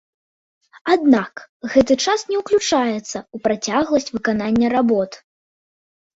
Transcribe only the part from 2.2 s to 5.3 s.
не ўключаецца ў працягласць выканання работ.